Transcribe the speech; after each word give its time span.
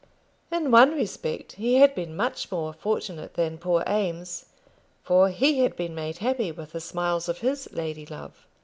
In 0.51 0.71
one 0.71 0.95
respect 0.95 1.51
he 1.51 1.75
had 1.75 1.93
been 1.93 2.15
much 2.15 2.51
more 2.51 2.73
fortunate 2.73 3.35
than 3.35 3.59
poor 3.59 3.83
Eames, 3.87 4.45
for 5.03 5.29
he 5.29 5.59
had 5.59 5.75
been 5.75 5.93
made 5.93 6.17
happy 6.17 6.51
with 6.51 6.71
the 6.71 6.81
smiles 6.81 7.29
of 7.29 7.41
his 7.41 7.71
lady 7.71 8.07
love. 8.07 8.47